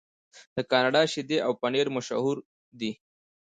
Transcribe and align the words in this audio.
د 0.55 0.57
کاناډا 0.71 1.01
شیدې 1.13 1.37
او 1.45 1.51
پنیر 1.61 1.87
مشهور 1.95 2.37
دي. 2.79 2.91